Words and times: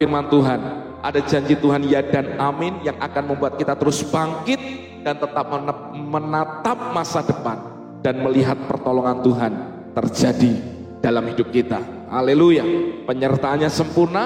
firman 0.00 0.32
Tuhan. 0.32 0.60
Ada 1.04 1.20
janji 1.28 1.52
Tuhan 1.60 1.84
ya 1.84 2.00
dan 2.00 2.40
amin 2.40 2.80
yang 2.80 2.96
akan 2.96 3.36
membuat 3.36 3.60
kita 3.60 3.76
terus 3.76 4.00
bangkit 4.08 4.56
dan 5.04 5.20
tetap 5.20 5.44
menatap 5.92 6.96
masa 6.96 7.20
depan 7.20 7.60
dan 8.00 8.24
melihat 8.24 8.56
pertolongan 8.64 9.20
Tuhan 9.20 9.52
terjadi 9.92 10.56
dalam 11.04 11.28
hidup 11.28 11.52
kita. 11.52 11.84
Haleluya. 12.08 12.64
Penyertaannya 13.04 13.68
sempurna 13.68 14.24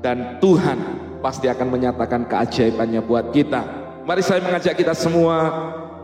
dan 0.00 0.40
Tuhan 0.40 0.80
pasti 1.20 1.44
akan 1.44 1.68
menyatakan 1.68 2.24
keajaibannya 2.24 3.04
buat 3.04 3.36
kita. 3.36 3.60
Mari 4.08 4.24
saya 4.24 4.40
mengajak 4.40 4.80
kita 4.80 4.96
semua 4.96 5.36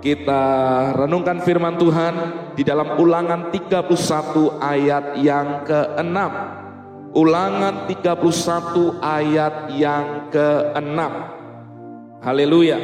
kita 0.05 0.45
renungkan 0.93 1.41
firman 1.41 1.81
Tuhan 1.81 2.15
di 2.53 2.61
dalam 2.61 3.01
ulangan 3.01 3.49
31 3.57 3.73
ayat 4.61 5.05
yang 5.17 5.65
ke-6. 5.65 6.68
Ulangan 7.17 7.89
31 7.89 9.01
ayat 9.01 9.55
yang 9.73 10.29
ke-6. 10.29 10.99
Haleluya. 12.21 12.79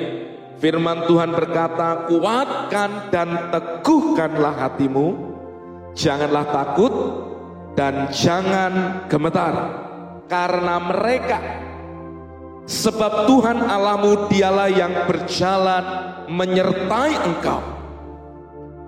Firman 0.57 1.05
Tuhan 1.05 1.35
berkata, 1.35 2.09
kuatkan 2.09 3.13
dan 3.13 3.53
teguhkanlah 3.53 4.55
hatimu, 4.65 5.13
janganlah 5.93 6.47
takut 6.49 6.95
dan 7.77 8.09
jangan 8.09 9.05
gemetar, 9.11 9.55
karena 10.31 10.79
mereka 10.81 11.39
Sebab 12.65 13.29
Tuhan 13.29 13.61
Allahmu 13.61 14.33
dialah 14.33 14.73
yang 14.73 15.05
berjalan 15.05 15.85
menyertai 16.33 17.13
engkau. 17.29 17.61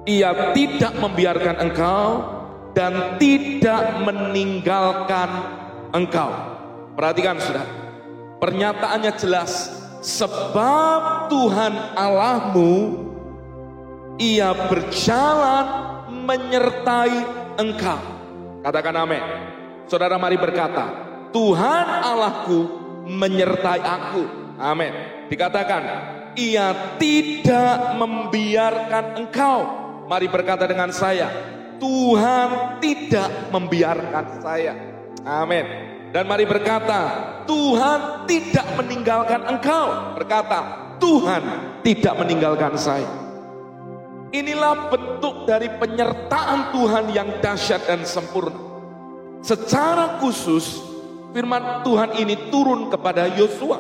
Ia 0.09 0.57
tidak 0.57 0.97
membiarkan 0.97 1.57
engkau 1.61 2.36
dan 2.77 3.17
tidak 3.17 4.05
meninggalkan 4.05 5.29
engkau. 5.97 6.29
Perhatikan 6.93 7.41
sudah. 7.41 7.65
Pernyataannya 8.37 9.13
jelas. 9.17 9.73
Sebab 10.05 11.33
Tuhan 11.33 11.97
Allahmu 11.97 13.01
ia 14.21 14.53
berjalan 14.69 15.67
menyertai 16.29 17.17
engkau. 17.59 17.99
Katakan 18.61 18.95
amin. 19.03 19.25
Saudara 19.89 20.21
mari 20.21 20.37
berkata, 20.39 20.85
Tuhan 21.33 21.87
Allahku 22.07 22.61
menyertai 23.09 23.83
aku. 23.83 24.25
Amin. 24.63 24.95
Dikatakan, 25.27 25.83
ia 26.39 26.95
tidak 27.01 27.99
membiarkan 27.99 29.27
engkau. 29.27 29.59
Mari 30.07 30.31
berkata 30.31 30.71
dengan 30.71 30.95
saya, 30.95 31.56
Tuhan 31.77 32.81
tidak 32.81 33.53
membiarkan 33.53 34.25
saya. 34.41 34.75
Amin. 35.27 35.67
Dan 36.15 36.25
mari 36.31 36.49
berkata, 36.49 37.01
Tuhan 37.45 38.25
tidak 38.25 38.67
meninggalkan 38.79 39.43
engkau. 39.45 40.17
Berkata, 40.17 40.59
Tuhan 40.97 41.43
tidak 41.85 42.15
meninggalkan 42.17 42.75
saya. 42.79 43.11
Inilah 44.33 44.91
bentuk 44.91 45.47
dari 45.47 45.71
penyertaan 45.71 46.75
Tuhan 46.75 47.05
yang 47.15 47.29
dahsyat 47.39 47.87
dan 47.87 48.03
sempurna. 48.03 48.59
Secara 49.45 50.19
khusus, 50.19 50.83
firman 51.31 51.87
Tuhan 51.87 52.19
ini 52.19 52.51
turun 52.51 52.91
kepada 52.91 53.31
Yosua. 53.31 53.79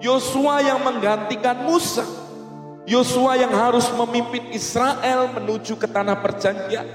Yosua 0.00 0.60
yang 0.64 0.84
menggantikan 0.84 1.64
Musa. 1.64 2.04
Yosua 2.88 3.36
yang 3.36 3.52
harus 3.52 3.88
memimpin 3.92 4.50
Israel 4.56 5.28
menuju 5.36 5.76
ke 5.76 5.84
tanah 5.84 6.16
perjanjian. 6.18 6.86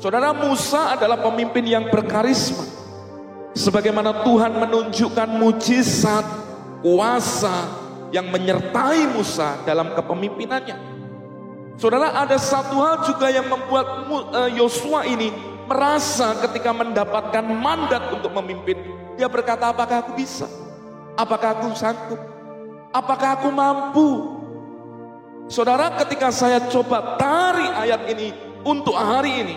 Saudara 0.00 0.32
Musa 0.32 0.96
adalah 0.96 1.20
pemimpin 1.20 1.62
yang 1.68 1.92
berkarisma. 1.92 2.64
Sebagaimana 3.52 4.24
Tuhan 4.24 4.56
menunjukkan 4.56 5.28
mujizat, 5.36 6.24
kuasa 6.80 7.68
yang 8.10 8.32
menyertai 8.32 9.12
Musa 9.12 9.60
dalam 9.68 9.92
kepemimpinannya. 9.94 10.76
Saudara 11.76 12.12
ada 12.16 12.36
satu 12.36 12.80
hal 12.80 13.04
juga 13.08 13.28
yang 13.32 13.48
membuat 13.48 14.08
eh, 14.36 14.50
Yosua 14.60 15.04
ini 15.08 15.32
merasa 15.70 16.34
ketika 16.42 16.74
mendapatkan 16.74 17.46
mandat 17.46 18.10
untuk 18.10 18.34
memimpin, 18.42 18.80
dia 19.14 19.30
berkata, 19.30 19.70
apakah 19.70 20.02
aku 20.02 20.18
bisa? 20.18 20.48
Apakah 21.14 21.54
aku 21.54 21.76
sanggup? 21.76 22.20
Apakah 22.90 23.38
aku 23.38 23.48
mampu? 23.52 24.39
Saudara, 25.50 25.90
ketika 25.98 26.30
saya 26.30 26.62
coba 26.70 27.18
tarik 27.18 27.74
ayat 27.74 28.06
ini 28.06 28.30
untuk 28.62 28.94
hari 28.94 29.42
ini, 29.42 29.56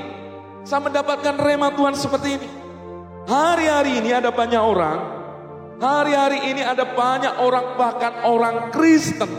saya 0.65 0.81
mendapatkan 0.81 1.37
rema 1.37 1.69
Tuhan 1.69 1.93
seperti 1.93 2.41
ini. 2.41 2.49
Hari-hari 3.29 4.01
ini 4.01 4.09
ada 4.09 4.33
banyak 4.33 4.57
orang, 4.57 4.97
hari-hari 5.77 6.49
ini 6.49 6.65
ada 6.65 6.81
banyak 6.81 7.37
orang, 7.37 7.77
bahkan 7.77 8.25
orang 8.25 8.73
Kristen. 8.73 9.29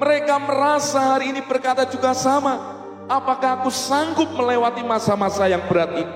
Mereka 0.00 0.40
merasa 0.48 1.12
hari 1.12 1.28
ini 1.28 1.44
berkata 1.44 1.84
juga 1.84 2.16
sama, 2.16 2.80
apakah 3.04 3.60
aku 3.60 3.68
sanggup 3.68 4.32
melewati 4.32 4.80
masa-masa 4.80 5.44
yang 5.44 5.60
berat 5.68 5.92
ini? 5.92 6.14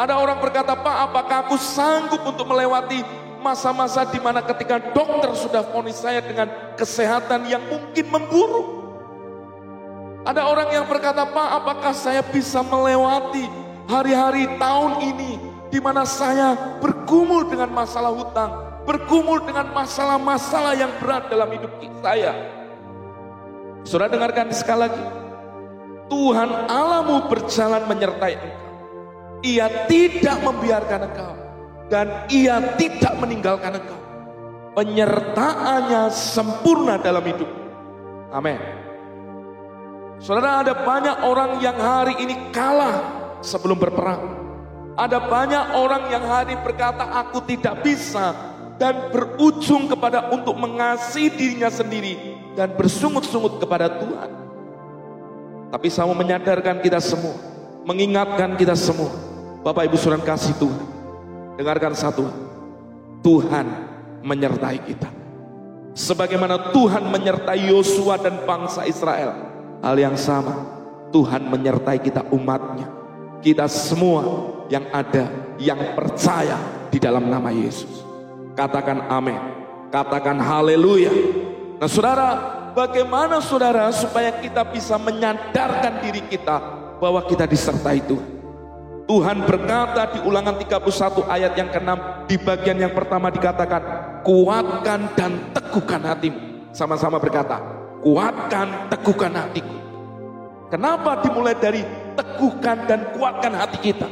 Ada 0.00 0.16
orang 0.16 0.40
berkata, 0.40 0.72
Pak, 0.72 0.96
apakah 1.12 1.44
aku 1.44 1.60
sanggup 1.60 2.24
untuk 2.24 2.48
melewati 2.48 3.04
masa-masa 3.46 4.02
di 4.10 4.18
mana 4.18 4.42
ketika 4.42 4.82
dokter 4.90 5.30
sudah 5.38 5.62
vonis 5.70 6.02
saya 6.02 6.18
dengan 6.18 6.50
kesehatan 6.74 7.46
yang 7.46 7.62
mungkin 7.70 8.06
memburuk? 8.10 8.66
Ada 10.26 10.42
orang 10.42 10.74
yang 10.74 10.90
berkata, 10.90 11.22
Pak, 11.22 11.48
apakah 11.62 11.94
saya 11.94 12.26
bisa 12.26 12.58
melewati 12.66 13.46
hari-hari 13.86 14.50
tahun 14.58 15.14
ini 15.14 15.32
di 15.70 15.78
mana 15.78 16.02
saya 16.02 16.58
bergumul 16.82 17.46
dengan 17.46 17.70
masalah 17.70 18.10
hutang, 18.10 18.82
bergumul 18.82 19.38
dengan 19.46 19.70
masalah-masalah 19.70 20.74
yang 20.74 20.90
berat 20.98 21.30
dalam 21.30 21.46
hidup 21.54 21.70
saya? 22.02 22.34
Sudah 23.86 24.10
dengarkan 24.10 24.50
sekali 24.50 24.90
lagi, 24.90 25.04
Tuhan 26.10 26.50
Allahmu 26.66 27.30
berjalan 27.30 27.86
menyertai 27.86 28.34
engkau. 28.34 28.64
Ia 29.46 29.66
tidak 29.86 30.42
membiarkan 30.42 31.00
engkau 31.06 31.45
dan 31.86 32.26
ia 32.30 32.74
tidak 32.74 33.14
meninggalkan 33.18 33.78
engkau. 33.78 34.00
Penyertaannya 34.76 36.12
sempurna 36.12 37.00
dalam 37.00 37.24
hidup. 37.24 37.48
Amin. 38.34 38.60
Saudara 40.20 40.64
ada 40.64 40.74
banyak 40.84 41.16
orang 41.24 41.60
yang 41.64 41.76
hari 41.76 42.20
ini 42.20 42.52
kalah 42.52 43.04
sebelum 43.40 43.76
berperang. 43.76 44.44
Ada 44.96 45.28
banyak 45.28 45.64
orang 45.76 46.08
yang 46.08 46.24
hari 46.24 46.56
berkata 46.60 47.04
aku 47.20 47.44
tidak 47.44 47.84
bisa 47.84 48.32
dan 48.80 49.12
berujung 49.12 49.92
kepada 49.92 50.32
untuk 50.32 50.56
mengasihi 50.56 51.32
dirinya 51.32 51.68
sendiri 51.68 52.16
dan 52.56 52.72
bersungut-sungut 52.72 53.60
kepada 53.60 53.92
Tuhan. 53.92 54.30
Tapi 55.68 55.88
saya 55.92 56.08
mau 56.08 56.16
menyadarkan 56.16 56.80
kita 56.80 56.96
semua, 57.00 57.36
mengingatkan 57.84 58.56
kita 58.56 58.72
semua, 58.72 59.12
Bapak 59.60 59.84
Ibu 59.84 60.00
Saudara 60.00 60.24
kasih 60.24 60.56
Tuhan. 60.56 60.95
Dengarkan 61.56 61.96
satu, 61.96 62.28
Tuhan 63.24 63.66
menyertai 64.20 64.78
kita. 64.84 65.08
Sebagaimana 65.96 66.76
Tuhan 66.76 67.08
menyertai 67.08 67.72
Yosua 67.72 68.20
dan 68.20 68.44
bangsa 68.44 68.84
Israel, 68.84 69.32
hal 69.80 69.96
yang 69.96 70.12
sama, 70.20 70.68
Tuhan 71.08 71.48
menyertai 71.48 71.96
kita 72.04 72.28
umatnya. 72.28 72.84
Kita 73.40 73.64
semua 73.72 74.52
yang 74.68 74.84
ada, 74.92 75.56
yang 75.56 75.96
percaya 75.96 76.60
di 76.92 77.00
dalam 77.00 77.24
nama 77.32 77.48
Yesus. 77.48 78.04
Katakan 78.52 79.08
amin, 79.08 79.40
katakan 79.88 80.36
haleluya. 80.36 81.12
Nah 81.80 81.88
saudara, 81.88 82.28
bagaimana 82.76 83.40
saudara 83.40 83.88
supaya 83.96 84.36
kita 84.36 84.60
bisa 84.68 85.00
menyadarkan 85.00 86.04
diri 86.04 86.20
kita 86.28 86.60
bahwa 87.00 87.24
kita 87.24 87.48
disertai 87.48 88.04
Tuhan. 88.04 88.35
Tuhan 89.06 89.46
berkata 89.46 90.10
di 90.10 90.18
ulangan 90.26 90.58
31 90.58 91.30
ayat 91.30 91.52
yang 91.54 91.70
ke-6 91.70 91.90
di 92.26 92.36
bagian 92.42 92.78
yang 92.82 92.90
pertama 92.90 93.30
dikatakan 93.30 93.82
kuatkan 94.26 95.14
dan 95.14 95.54
teguhkan 95.54 96.02
hatimu. 96.02 96.38
Sama-sama 96.74 97.22
berkata 97.22 97.62
kuatkan 98.02 98.90
teguhkan 98.90 99.30
hatiku. 99.30 99.76
Kenapa 100.66 101.22
dimulai 101.22 101.54
dari 101.54 101.86
teguhkan 102.18 102.90
dan 102.90 103.14
kuatkan 103.14 103.54
hati 103.54 103.78
kita? 103.78 104.10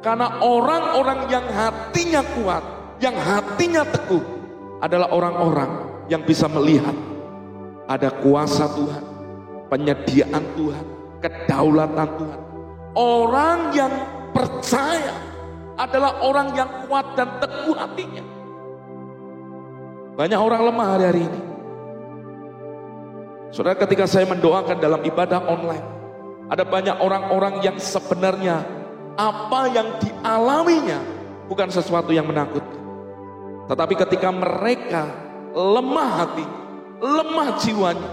Karena 0.00 0.40
orang-orang 0.40 1.28
yang 1.28 1.44
hatinya 1.52 2.24
kuat, 2.40 2.64
yang 3.04 3.12
hatinya 3.20 3.84
teguh 3.84 4.24
adalah 4.80 5.12
orang-orang 5.12 5.68
yang 6.08 6.24
bisa 6.24 6.48
melihat 6.48 6.96
ada 7.84 8.08
kuasa 8.08 8.64
Tuhan, 8.72 9.04
penyediaan 9.68 10.44
Tuhan, 10.56 10.84
kedaulatan 11.20 12.08
Tuhan. 12.16 12.45
Orang 12.96 13.76
yang 13.76 13.92
percaya 14.32 15.12
adalah 15.76 16.24
orang 16.24 16.56
yang 16.56 16.70
kuat 16.88 17.12
dan 17.12 17.28
teguh 17.36 17.76
hatinya. 17.76 18.24
Banyak 20.16 20.40
orang 20.40 20.60
lemah 20.64 20.88
hari-hari 20.96 21.28
ini. 21.28 21.40
Saudara 23.52 23.76
ketika 23.76 24.08
saya 24.08 24.24
mendoakan 24.24 24.80
dalam 24.80 25.04
ibadah 25.04 25.44
online, 25.44 25.84
ada 26.48 26.64
banyak 26.64 26.96
orang-orang 26.96 27.60
yang 27.60 27.76
sebenarnya 27.76 28.64
apa 29.20 29.60
yang 29.72 29.88
dialaminya 30.00 31.00
bukan 31.52 31.68
sesuatu 31.68 32.16
yang 32.16 32.24
menakutkan. 32.24 32.80
Tetapi 33.68 33.94
ketika 34.08 34.32
mereka 34.32 35.04
lemah 35.52 36.10
hati, 36.24 36.46
lemah 37.04 37.48
jiwanya, 37.60 38.10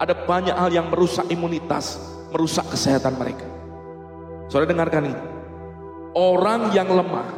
ada 0.00 0.16
banyak 0.16 0.56
hal 0.56 0.72
yang 0.72 0.88
merusak 0.88 1.28
imunitas, 1.28 2.00
merusak 2.32 2.64
kesehatan 2.72 3.12
mereka. 3.20 3.55
Saudara 4.46 4.70
dengarkan 4.70 5.10
ini. 5.10 5.20
Orang 6.16 6.72
yang 6.72 6.88
lemah 6.88 7.28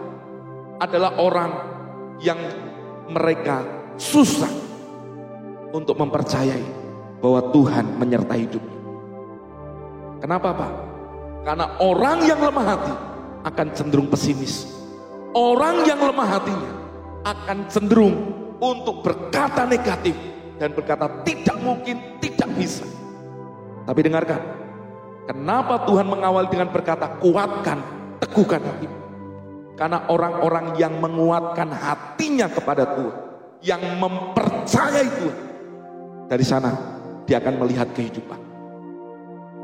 adalah 0.78 1.18
orang 1.18 1.50
yang 2.22 2.38
mereka 3.10 3.66
susah 3.98 4.50
untuk 5.74 5.98
mempercayai 5.98 6.62
bahwa 7.18 7.50
Tuhan 7.50 7.98
menyertai 7.98 8.40
hidupnya. 8.46 8.78
Kenapa 10.22 10.54
Pak? 10.54 10.72
Karena 11.42 11.66
orang 11.82 12.18
yang 12.26 12.38
lemah 12.38 12.66
hati 12.66 12.94
akan 13.46 13.66
cenderung 13.74 14.08
pesimis. 14.10 14.68
Orang 15.34 15.86
yang 15.86 15.98
lemah 15.98 16.28
hatinya 16.38 16.72
akan 17.26 17.58
cenderung 17.66 18.16
untuk 18.58 19.02
berkata 19.02 19.66
negatif 19.66 20.14
dan 20.58 20.74
berkata 20.74 21.22
tidak 21.22 21.56
mungkin, 21.62 22.18
tidak 22.18 22.50
bisa. 22.58 22.86
Tapi 23.86 24.00
dengarkan, 24.02 24.40
kenapa 25.28 25.84
Tuhan 25.84 26.08
mengawal 26.08 26.48
dengan 26.48 26.72
berkata 26.72 27.20
kuatkan, 27.20 27.78
teguhkan 28.24 28.64
hati. 28.64 28.88
Karena 29.76 30.08
orang-orang 30.10 30.74
yang 30.80 30.96
menguatkan 30.98 31.70
hatinya 31.70 32.50
kepada 32.50 32.98
Tuhan, 32.98 33.16
yang 33.62 33.82
mempercayai 34.00 35.06
Tuhan, 35.06 35.38
dari 36.26 36.42
sana 36.42 36.74
dia 37.28 37.38
akan 37.38 37.54
melihat 37.62 37.92
kehidupan. 37.94 38.40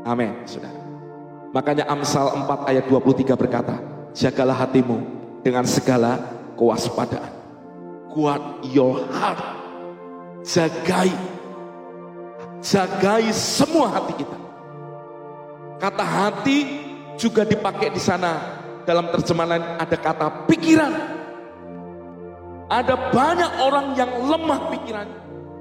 Amin, 0.05 0.45
saudara. 0.45 0.77
Makanya 1.51 1.89
Amsal 1.89 2.31
4 2.45 2.69
ayat 2.69 2.85
23 2.87 3.35
berkata, 3.35 3.75
jagalah 4.15 4.55
hatimu 4.55 5.01
dengan 5.43 5.67
segala 5.67 6.21
kewaspadaan. 6.55 7.33
Guard 8.13 8.63
your 8.71 9.03
heart. 9.11 9.41
Jagai. 10.45 11.11
Jagai 12.63 13.33
semua 13.35 13.91
hati 13.91 14.23
kita. 14.23 14.44
Kata 15.75 16.05
hati 16.05 16.57
juga 17.19 17.43
dipakai 17.43 17.91
di 17.91 17.99
sana 17.99 18.39
dalam 18.87 19.11
terjemahan 19.11 19.81
ada 19.81 19.97
kata 19.97 20.47
pikiran. 20.47 20.93
Ada 22.65 23.13
banyak 23.13 23.51
orang 23.61 23.93
yang 23.93 24.09
lemah 24.25 24.73
pikirannya, 24.73 25.19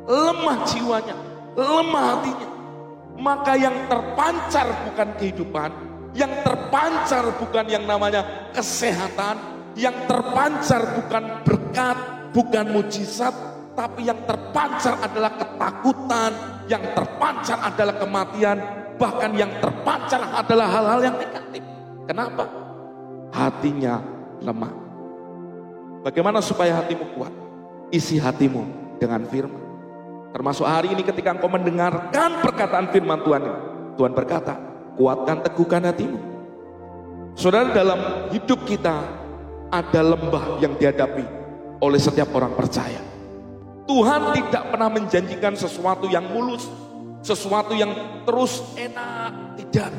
lemah 0.09 0.57
jiwanya, 0.65 1.17
lemah 1.53 2.05
hatinya. 2.17 2.49
Maka 3.15 3.53
yang 3.61 3.77
terpancar 3.87 4.67
bukan 4.89 5.09
kehidupan, 5.21 5.71
yang 6.17 6.33
terpancar 6.41 7.29
bukan 7.37 7.67
yang 7.69 7.85
namanya 7.85 8.51
kesehatan, 8.57 9.37
yang 9.77 9.95
terpancar 10.09 10.81
bukan 10.97 11.45
berkat, 11.45 11.97
bukan 12.33 12.65
mujizat, 12.73 13.35
tapi 13.77 14.09
yang 14.09 14.19
terpancar 14.25 14.97
adalah 15.05 15.35
ketakutan, 15.37 16.33
yang 16.71 16.83
terpancar 16.97 17.59
adalah 17.61 17.95
kematian, 18.01 18.57
bahkan 18.97 19.33
yang 19.37 19.51
terpancar 19.61 20.21
adalah 20.33 20.67
hal-hal 20.71 21.01
yang 21.13 21.17
negatif. 21.17 21.63
Kenapa? 22.05 22.65
hatinya 23.35 23.99
lemah. 24.39 24.71
Bagaimana 26.07 26.39
supaya 26.39 26.79
hatimu 26.79 27.19
kuat? 27.19 27.35
Isi 27.91 28.23
hatimu 28.23 28.97
dengan 29.03 29.27
firman. 29.27 29.63
Termasuk 30.31 30.67
hari 30.67 30.95
ini 30.95 31.03
ketika 31.03 31.35
engkau 31.35 31.51
mendengarkan 31.51 32.43
perkataan 32.43 32.91
firman 32.91 33.23
Tuhan 33.23 33.43
Tuhan 33.95 34.13
berkata, 34.15 34.59
kuatkan 34.99 35.43
teguhkan 35.47 35.83
hatimu. 35.87 36.19
Saudara 37.35 37.71
dalam 37.75 38.31
hidup 38.31 38.63
kita 38.67 39.03
ada 39.71 40.01
lembah 40.03 40.59
yang 40.63 40.75
dihadapi 40.79 41.27
oleh 41.83 41.99
setiap 41.99 42.31
orang 42.35 42.55
percaya. 42.55 43.14
Tuhan 43.85 44.33
tidak 44.33 44.73
pernah 44.73 44.89
menjanjikan 44.89 45.55
sesuatu 45.61 46.09
yang 46.09 46.25
mulus, 46.33 46.65
sesuatu 47.21 47.77
yang 47.77 47.93
terus 48.25 48.65
enak, 48.81 49.61
tidak. 49.61 49.93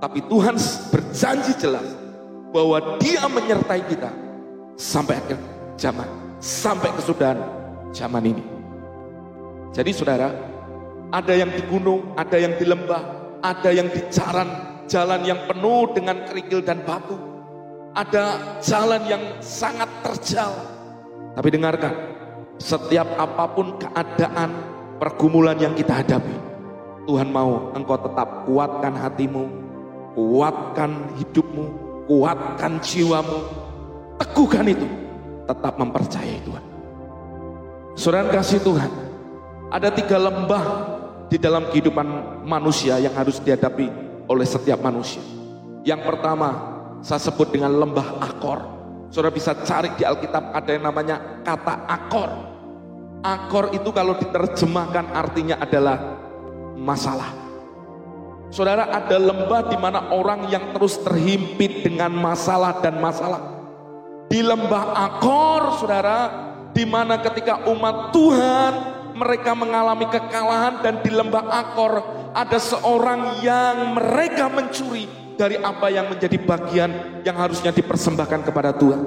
Tapi 0.00 0.18
Tuhan 0.30 0.56
berjanji 0.94 1.52
jelas 1.58 1.86
bahwa 2.54 2.98
dia 3.02 3.26
menyertai 3.26 3.82
kita 3.90 4.10
sampai 4.78 5.18
akhir 5.18 5.38
zaman, 5.76 6.08
sampai 6.38 6.90
kesudahan 6.94 7.38
zaman 7.90 8.22
ini. 8.22 8.44
Jadi 9.74 9.90
saudara, 9.90 10.30
ada 11.10 11.34
yang 11.34 11.50
di 11.50 11.62
gunung, 11.66 12.14
ada 12.14 12.38
yang 12.38 12.54
di 12.54 12.66
lembah, 12.66 13.02
ada 13.42 13.70
yang 13.74 13.90
di 13.90 14.02
jalan, 14.14 14.48
jalan 14.86 15.20
yang 15.26 15.46
penuh 15.46 15.90
dengan 15.94 16.22
kerikil 16.26 16.62
dan 16.62 16.82
batu. 16.86 17.18
Ada 17.90 18.58
jalan 18.62 19.02
yang 19.10 19.22
sangat 19.42 19.90
terjal. 20.06 20.54
Tapi 21.34 21.48
dengarkan, 21.50 22.09
setiap 22.60 23.08
apa 23.16 23.44
pun 23.56 23.80
keadaan 23.80 24.52
pergumulan 25.00 25.56
yang 25.56 25.72
kita 25.72 26.04
hadapi, 26.04 26.36
Tuhan 27.08 27.32
mau 27.32 27.72
engkau 27.72 27.96
tetap 27.96 28.44
kuatkan 28.44 28.92
hatimu, 29.00 29.48
kuatkan 30.12 31.08
hidupmu, 31.16 31.66
kuatkan 32.04 32.76
jiwamu, 32.84 33.40
teguhkan 34.20 34.68
itu, 34.68 34.84
tetap 35.48 35.80
mempercayai 35.80 36.38
Tuhan. 36.44 36.64
Saudara 37.96 38.28
kasih 38.28 38.60
Tuhan, 38.60 38.92
ada 39.72 39.88
tiga 39.88 40.20
lembah 40.20 40.64
di 41.32 41.40
dalam 41.40 41.64
kehidupan 41.72 42.06
manusia 42.44 43.00
yang 43.00 43.16
harus 43.16 43.40
dihadapi 43.40 43.88
oleh 44.28 44.44
setiap 44.44 44.84
manusia. 44.84 45.24
Yang 45.80 46.04
pertama, 46.04 46.48
saya 47.00 47.24
sebut 47.24 47.48
dengan 47.48 47.72
lembah 47.72 48.20
akor. 48.20 48.60
Saudara 49.08 49.32
bisa 49.32 49.56
cari 49.64 49.90
di 49.96 50.04
Alkitab 50.04 50.52
ada 50.52 50.70
yang 50.70 50.84
namanya 50.84 51.40
kata 51.42 51.88
akor. 51.88 52.49
Akor 53.20 53.76
itu 53.76 53.92
kalau 53.92 54.16
diterjemahkan 54.16 55.12
artinya 55.12 55.60
adalah 55.60 56.20
masalah. 56.80 57.36
Saudara 58.50 58.88
ada 58.90 59.14
lembah 59.20 59.68
di 59.70 59.76
mana 59.78 60.10
orang 60.10 60.48
yang 60.50 60.72
terus 60.74 60.98
terhimpit 61.04 61.84
dengan 61.86 62.10
masalah 62.10 62.80
dan 62.80 62.98
masalah. 62.98 63.60
Di 64.26 64.40
lembah 64.40 64.96
Akor, 64.96 65.78
saudara, 65.78 66.18
di 66.72 66.88
mana 66.88 67.20
ketika 67.20 67.62
umat 67.68 68.10
Tuhan 68.10 68.72
mereka 69.14 69.52
mengalami 69.52 70.08
kekalahan 70.08 70.80
dan 70.80 71.04
di 71.04 71.12
lembah 71.12 71.44
Akor 71.46 72.00
ada 72.32 72.58
seorang 72.58 73.44
yang 73.44 74.00
mereka 74.00 74.48
mencuri 74.48 75.06
dari 75.36 75.60
apa 75.60 75.92
yang 75.92 76.08
menjadi 76.08 76.40
bagian 76.40 76.90
yang 77.20 77.36
harusnya 77.36 77.68
dipersembahkan 77.68 78.48
kepada 78.48 78.72
Tuhan. 78.72 79.02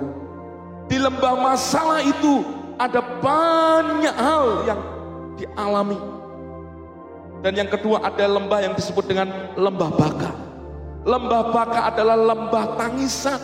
Di 0.86 1.02
lembah 1.02 1.36
masalah 1.40 2.04
itu 2.06 2.63
ada 2.78 3.02
banyak 3.22 4.16
hal 4.16 4.46
yang 4.68 4.82
dialami 5.38 6.00
dan 7.44 7.60
yang 7.60 7.68
kedua 7.68 8.00
ada 8.00 8.24
lembah 8.24 8.64
yang 8.64 8.72
disebut 8.72 9.04
dengan 9.04 9.28
lembah 9.60 9.92
baka. 10.00 10.32
Lembah 11.04 11.52
baka 11.52 11.92
adalah 11.92 12.16
lembah 12.16 12.80
tangisan. 12.80 13.36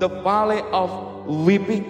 The 0.00 0.08
valley 0.24 0.64
of 0.72 0.88
weeping. 1.28 1.84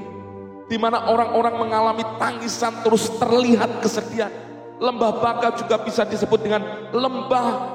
Di 0.66 0.74
mana 0.74 1.06
orang-orang 1.06 1.62
mengalami 1.62 2.02
tangisan 2.18 2.74
terus 2.82 3.06
terlihat 3.22 3.78
kesedihan. 3.78 4.34
Lembah 4.82 5.22
baka 5.22 5.54
juga 5.54 5.78
bisa 5.78 6.02
disebut 6.02 6.42
dengan 6.42 6.90
lembah 6.90 7.70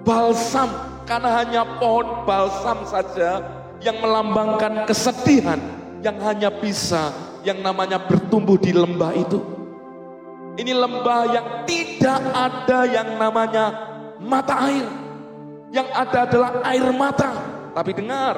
balsam. 0.00 0.72
Karena 1.04 1.44
hanya 1.44 1.62
pohon 1.76 2.24
balsam 2.24 2.80
saja 2.88 3.44
yang 3.84 4.00
melambangkan 4.00 4.88
kesedihan. 4.88 5.60
Yang 6.00 6.16
hanya 6.24 6.48
bisa 6.48 7.12
yang 7.46 7.62
namanya 7.62 8.02
bertumbuh 8.02 8.58
di 8.58 8.74
lembah 8.74 9.14
itu. 9.14 9.38
Ini 10.58 10.72
lembah 10.74 11.22
yang 11.30 11.46
tidak 11.62 12.20
ada 12.34 12.80
yang 12.90 13.14
namanya 13.14 13.64
mata 14.18 14.66
air. 14.66 14.88
Yang 15.70 15.88
ada 15.94 16.18
adalah 16.26 16.50
air 16.66 16.86
mata. 16.90 17.30
Tapi 17.70 17.90
dengar, 17.94 18.34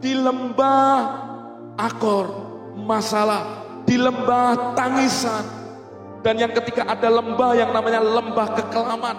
di 0.00 0.16
lembah 0.16 0.96
akor 1.76 2.26
masalah, 2.78 3.68
di 3.84 4.00
lembah 4.00 4.72
tangisan. 4.72 5.44
Dan 6.24 6.40
yang 6.40 6.52
ketika 6.56 6.88
ada 6.88 7.10
lembah 7.12 7.52
yang 7.52 7.70
namanya 7.76 8.00
lembah 8.00 8.48
kekelaman. 8.56 9.16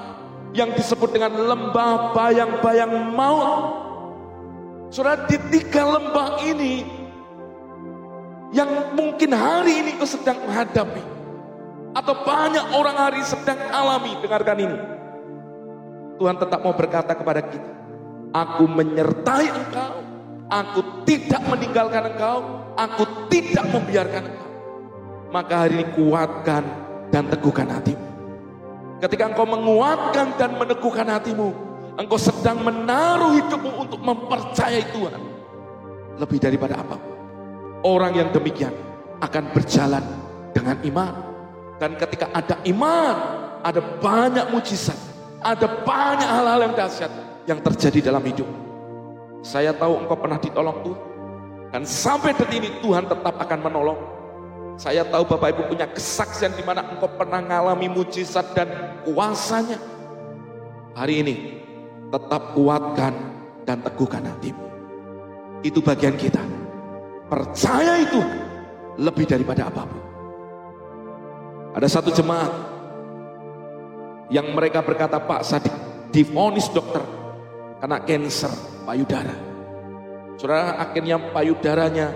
Yang 0.49 0.81
disebut 0.81 1.13
dengan 1.13 1.37
lembah 1.37 2.17
bayang-bayang 2.17 3.13
maut. 3.13 3.85
Saudara 4.89 5.29
di 5.29 5.37
tiga 5.53 5.85
lembah 5.85 6.41
ini 6.41 6.98
yang 8.49 8.97
mungkin 8.97 9.29
hari 9.29 9.85
ini 9.85 9.91
kau 10.01 10.09
sedang 10.09 10.41
menghadapi 10.41 11.03
atau 11.93 12.15
banyak 12.25 12.65
orang 12.73 12.97
hari 12.97 13.21
sedang 13.21 13.57
alami 13.69 14.17
dengarkan 14.21 14.57
ini. 14.57 14.77
Tuhan 16.17 16.35
tetap 16.35 16.59
mau 16.65 16.75
berkata 16.75 17.13
kepada 17.15 17.45
kita 17.45 17.71
aku 18.33 18.65
menyertai 18.67 19.47
engkau 19.47 19.93
aku 20.49 20.79
tidak 21.05 21.41
meninggalkan 21.45 22.03
engkau 22.09 22.37
aku 22.73 23.03
tidak 23.29 23.65
membiarkan 23.69 24.23
engkau. 24.33 24.49
Maka 25.29 25.53
hari 25.65 25.73
ini 25.77 25.85
kuatkan 25.93 26.63
dan 27.13 27.29
teguhkan 27.29 27.69
hatimu. 27.69 28.07
Ketika 28.99 29.23
engkau 29.29 29.45
menguatkan 29.45 30.33
dan 30.41 30.57
meneguhkan 30.57 31.05
hatimu 31.05 31.53
engkau 32.01 32.17
sedang 32.17 32.65
menaruh 32.65 33.37
hidupmu 33.37 33.71
untuk 33.77 34.01
mempercayai 34.01 34.89
Tuhan. 34.89 35.21
Lebih 36.19 36.41
daripada 36.41 36.81
apa 36.81 36.97
pun 36.99 37.18
Orang 37.79 38.11
yang 38.11 38.29
demikian 38.35 38.75
akan 39.23 39.55
berjalan 39.55 40.03
dengan 40.51 40.77
iman. 40.83 41.13
Dan 41.79 41.95
ketika 41.95 42.27
ada 42.35 42.59
iman, 42.67 43.15
ada 43.63 43.79
banyak 44.03 44.51
mujizat, 44.51 44.99
ada 45.39 45.67
banyak 45.87 46.27
hal-hal 46.27 46.59
yang 46.67 46.75
dahsyat 46.75 47.11
yang 47.47 47.59
terjadi 47.63 48.11
dalam 48.11 48.23
hidup. 48.27 48.47
Saya 49.39 49.71
tahu 49.71 50.03
engkau 50.03 50.19
pernah 50.19 50.35
ditolong 50.35 50.77
Tuhan. 50.83 51.01
Dan 51.69 51.83
sampai 51.85 52.33
detik 52.33 52.59
ini 52.59 52.69
Tuhan 52.83 53.07
tetap 53.07 53.39
akan 53.39 53.59
menolong. 53.61 53.99
Saya 54.79 55.03
tahu 55.07 55.27
Bapak 55.27 55.53
Ibu 55.55 55.61
punya 55.71 55.87
kesaksian 55.91 56.55
di 56.55 56.63
mana 56.63 56.83
engkau 56.83 57.07
pernah 57.15 57.39
mengalami 57.43 57.87
mujizat 57.87 58.55
dan 58.55 58.67
kuasanya. 59.07 59.79
Hari 60.95 61.15
ini 61.23 61.35
tetap 62.09 62.57
kuatkan 62.57 63.13
dan 63.63 63.79
teguhkan 63.85 64.25
hatimu. 64.25 64.65
Itu 65.61 65.79
bagian 65.79 66.17
kita. 66.17 66.58
Percaya 67.29 68.01
itu 68.01 68.21
lebih 68.97 69.29
daripada 69.29 69.69
apa 69.69 69.85
pun. 69.85 70.01
Ada 71.77 71.87
satu 71.87 72.09
jemaat 72.09 72.49
yang 74.33 74.49
mereka 74.57 74.81
berkata, 74.81 75.21
Pak, 75.21 75.41
saya 75.45 75.61
difonis 76.09 76.69
dokter 76.73 77.01
karena 77.77 77.97
cancer 78.01 78.49
payudara. 78.83 79.35
Saudara, 80.41 80.81
akhirnya 80.81 81.21
payudaranya 81.29 82.07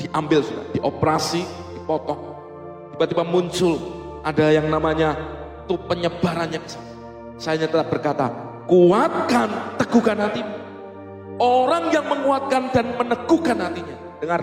diambil, 0.00 0.42
sudah, 0.42 0.66
dioperasi, 0.74 1.42
dipotong. 1.76 2.20
Tiba-tiba 2.96 3.22
muncul 3.22 3.78
ada 4.26 4.50
yang 4.50 4.66
namanya 4.66 5.14
itu 5.64 5.78
penyebarannya. 5.86 6.60
Saya 7.38 7.64
tetap 7.64 7.86
berkata, 7.88 8.26
kuatkan, 8.66 9.78
teguhkan 9.78 10.18
hatimu. 10.18 10.54
Orang 11.40 11.88
yang 11.88 12.04
menguatkan 12.04 12.68
dan 12.74 12.98
meneguhkan 13.00 13.56
hatinya. 13.56 14.09
Dengar, 14.20 14.40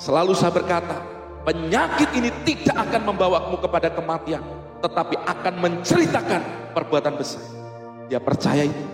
selalu 0.00 0.32
saya 0.32 0.56
berkata, 0.56 1.04
penyakit 1.44 2.08
ini 2.16 2.32
tidak 2.48 2.88
akan 2.88 3.12
membawamu 3.12 3.60
kepada 3.60 3.92
kematian, 3.92 4.40
tetapi 4.80 5.20
akan 5.20 5.54
menceritakan 5.60 6.40
perbuatan 6.72 7.14
besar. 7.20 7.44
Dia 8.08 8.16
percaya 8.24 8.64
itu, 8.64 8.84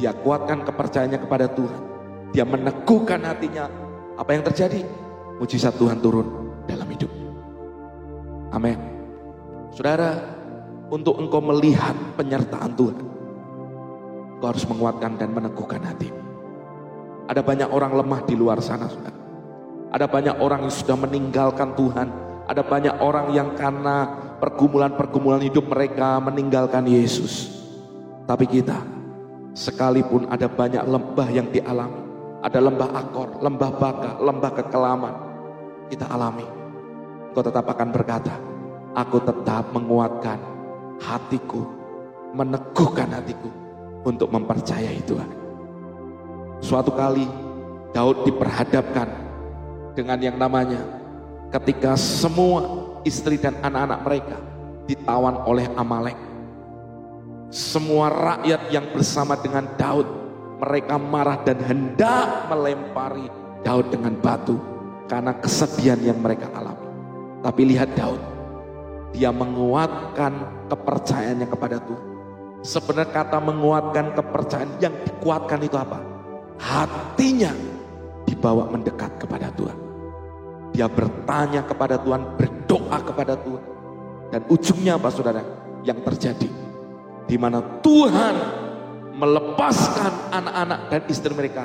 dia 0.00 0.16
kuatkan 0.16 0.64
kepercayaannya 0.64 1.20
kepada 1.20 1.46
Tuhan. 1.52 1.80
Dia 2.32 2.48
meneguhkan 2.48 3.20
hatinya. 3.20 3.68
Apa 4.16 4.32
yang 4.32 4.48
terjadi? 4.48 4.80
Mujizat 5.36 5.76
Tuhan 5.76 6.00
turun 6.00 6.56
dalam 6.64 6.88
hidup. 6.88 7.12
Amin. 8.56 8.80
Saudara, 9.76 10.16
untuk 10.88 11.20
engkau 11.20 11.44
melihat 11.44 11.92
penyertaan 12.16 12.72
Tuhan, 12.72 12.96
engkau 14.40 14.48
harus 14.48 14.64
menguatkan 14.64 15.20
dan 15.20 15.36
meneguhkan 15.36 15.84
hatimu. 15.84 16.22
Ada 17.28 17.44
banyak 17.44 17.68
orang 17.68 17.92
lemah 17.92 18.20
di 18.24 18.34
luar 18.38 18.56
sana, 18.64 18.88
saudara. 18.88 19.25
Ada 19.94 20.06
banyak 20.10 20.36
orang 20.42 20.66
yang 20.66 20.74
sudah 20.74 20.96
meninggalkan 20.98 21.74
Tuhan. 21.78 22.08
Ada 22.46 22.62
banyak 22.62 22.94
orang 23.02 23.34
yang 23.34 23.54
karena 23.58 24.06
pergumulan-pergumulan 24.38 25.42
hidup 25.42 25.66
mereka 25.66 26.22
meninggalkan 26.22 26.86
Yesus. 26.86 27.50
Tapi 28.26 28.46
kita, 28.46 28.82
sekalipun 29.54 30.30
ada 30.30 30.46
banyak 30.46 30.82
lembah 30.82 31.28
yang 31.30 31.48
dialami, 31.50 32.02
ada 32.42 32.58
lembah 32.58 32.90
akor, 32.94 33.28
lembah 33.42 33.70
baka, 33.78 34.10
lembah 34.22 34.52
kekelaman, 34.62 35.14
kita 35.90 36.06
alami. 36.10 36.46
Kau 37.34 37.42
tetap 37.42 37.66
akan 37.66 37.88
berkata, 37.90 38.34
aku 38.94 39.18
tetap 39.22 39.70
menguatkan 39.74 40.38
hatiku, 41.02 41.66
meneguhkan 42.34 43.10
hatiku 43.10 43.50
untuk 44.06 44.30
mempercayai 44.30 45.02
Tuhan. 45.02 45.30
Suatu 46.62 46.94
kali 46.94 47.28
Daud 47.92 48.24
diperhadapkan 48.24 49.25
dengan 49.96 50.20
yang 50.20 50.36
namanya 50.36 50.84
ketika 51.48 51.96
semua 51.96 52.92
istri 53.08 53.40
dan 53.40 53.56
anak-anak 53.64 54.00
mereka 54.04 54.36
ditawan 54.84 55.42
oleh 55.48 55.66
Amalek. 55.74 56.18
Semua 57.48 58.10
rakyat 58.12 58.68
yang 58.68 58.92
bersama 58.92 59.38
dengan 59.40 59.64
Daud 59.80 60.04
mereka 60.60 61.00
marah 61.00 61.40
dan 61.46 61.56
hendak 61.62 62.50
melempari 62.52 63.30
Daud 63.64 63.88
dengan 63.88 64.12
batu 64.18 64.60
karena 65.08 65.32
kesedihan 65.40 65.98
yang 66.02 66.18
mereka 66.20 66.50
alami. 66.52 66.86
Tapi 67.40 67.62
lihat 67.64 67.94
Daud, 67.94 68.18
dia 69.14 69.30
menguatkan 69.30 70.66
kepercayaannya 70.68 71.48
kepada 71.48 71.78
Tuhan. 71.80 72.06
Sebenarnya 72.66 73.14
kata 73.14 73.38
menguatkan 73.38 74.18
kepercayaan 74.18 74.70
yang 74.82 74.94
dikuatkan 75.06 75.62
itu 75.62 75.78
apa? 75.78 76.16
hatinya 76.56 77.52
dibawa 78.24 78.68
mendekat 78.72 79.12
kepada 79.20 79.52
Tuhan. 79.54 79.85
Dia 80.76 80.92
bertanya 80.92 81.64
kepada 81.64 81.96
Tuhan, 81.96 82.36
berdoa 82.36 82.98
kepada 83.00 83.32
Tuhan. 83.40 83.64
Dan 84.28 84.44
ujungnya 84.52 85.00
apa 85.00 85.08
saudara? 85.08 85.40
Yang 85.80 86.04
terjadi. 86.12 86.48
Di 87.24 87.40
mana 87.40 87.64
Tuhan 87.80 88.34
melepaskan 89.16 90.36
anak-anak 90.36 90.80
dan 90.92 91.00
istri 91.08 91.32
mereka. 91.32 91.64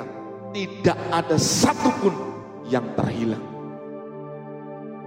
Tidak 0.56 0.98
ada 1.12 1.36
satupun 1.36 2.16
yang 2.72 2.96
terhilang. 2.96 3.44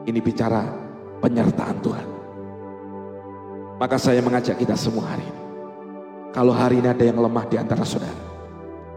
Ini 0.06 0.20
bicara 0.22 0.70
penyertaan 1.26 1.78
Tuhan. 1.82 2.08
Maka 3.82 3.98
saya 3.98 4.22
mengajak 4.22 4.62
kita 4.62 4.78
semua 4.78 5.18
hari 5.18 5.26
ini. 5.26 5.42
Kalau 6.30 6.54
hari 6.54 6.78
ini 6.78 6.94
ada 6.94 7.02
yang 7.02 7.18
lemah 7.18 7.46
di 7.50 7.58
antara 7.58 7.82
saudara 7.82 8.36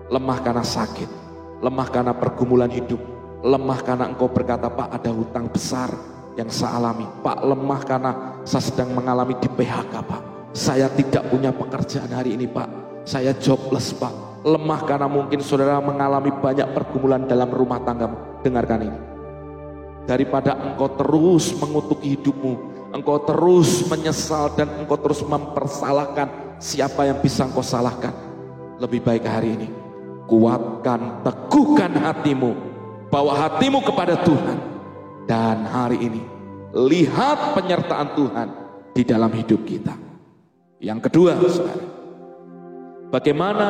lemah 0.08 0.38
karena 0.40 0.64
sakit, 0.64 1.10
lemah 1.60 1.88
karena 1.92 2.12
pergumulan 2.16 2.72
hidup, 2.72 3.00
lemah 3.42 3.78
karena 3.86 4.04
engkau 4.10 4.26
berkata, 4.30 4.66
Pak 4.70 4.88
ada 4.98 5.10
hutang 5.14 5.46
besar 5.50 5.90
yang 6.34 6.50
saya 6.50 6.78
alami. 6.78 7.06
Pak 7.22 7.38
lemah 7.42 7.80
karena 7.82 8.12
saya 8.42 8.62
sedang 8.62 8.94
mengalami 8.94 9.34
di 9.38 9.48
PHK 9.50 9.94
Pak. 10.02 10.22
Saya 10.54 10.90
tidak 10.90 11.28
punya 11.30 11.54
pekerjaan 11.54 12.10
hari 12.10 12.34
ini 12.34 12.50
Pak. 12.50 12.68
Saya 13.06 13.34
jobless 13.36 13.94
Pak. 13.94 14.42
Lemah 14.46 14.80
karena 14.86 15.10
mungkin 15.10 15.42
saudara 15.42 15.82
mengalami 15.82 16.30
banyak 16.30 16.70
pergumulan 16.74 17.26
dalam 17.26 17.50
rumah 17.50 17.82
tangga. 17.82 18.10
Dengarkan 18.42 18.80
ini. 18.86 18.98
Daripada 20.08 20.56
engkau 20.56 20.88
terus 20.96 21.52
mengutuki 21.52 22.16
hidupmu, 22.16 22.52
engkau 22.96 23.20
terus 23.28 23.84
menyesal 23.92 24.48
dan 24.56 24.72
engkau 24.80 24.96
terus 24.96 25.20
mempersalahkan 25.20 26.56
siapa 26.56 27.04
yang 27.04 27.20
bisa 27.20 27.44
engkau 27.44 27.60
salahkan. 27.60 28.14
Lebih 28.78 29.04
baik 29.04 29.26
hari 29.26 29.58
ini 29.58 29.68
kuatkan, 30.28 31.24
teguhkan 31.24 31.92
hatimu, 31.96 32.67
bawa 33.08 33.48
hatimu 33.48 33.84
kepada 33.84 34.20
Tuhan. 34.22 34.58
Dan 35.28 35.68
hari 35.68 36.00
ini, 36.00 36.22
lihat 36.72 37.52
penyertaan 37.52 38.16
Tuhan 38.16 38.48
di 38.96 39.02
dalam 39.04 39.28
hidup 39.28 39.60
kita. 39.68 39.92
Yang 40.80 41.10
kedua, 41.10 41.36
saudara, 41.36 41.84
bagaimana 43.12 43.68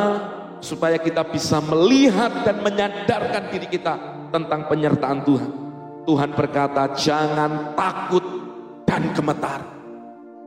supaya 0.62 0.98
kita 1.02 1.26
bisa 1.26 1.58
melihat 1.58 2.46
dan 2.46 2.62
menyadarkan 2.62 3.50
diri 3.50 3.66
kita 3.66 3.94
tentang 4.30 4.70
penyertaan 4.70 5.26
Tuhan. 5.26 5.50
Tuhan 6.06 6.30
berkata, 6.32 6.94
jangan 6.94 7.74
takut 7.74 8.22
dan 8.86 9.10
gemetar. 9.12 9.60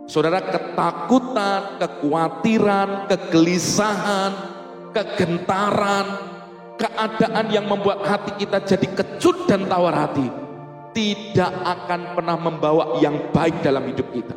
Saudara, 0.09 0.41
ketakutan, 0.41 1.77
kekhawatiran, 1.79 3.05
kegelisahan, 3.11 4.31
kegentaran, 4.95 6.30
keadaan 6.81 7.45
yang 7.53 7.69
membuat 7.69 8.01
hati 8.01 8.41
kita 8.41 8.57
jadi 8.65 8.87
kecut 8.89 9.45
dan 9.45 9.69
tawar 9.69 9.93
hati, 9.93 10.25
tidak 10.97 11.53
akan 11.61 12.17
pernah 12.17 12.37
membawa 12.41 12.97
yang 12.97 13.29
baik 13.29 13.61
dalam 13.61 13.85
hidup 13.85 14.09
kita. 14.09 14.33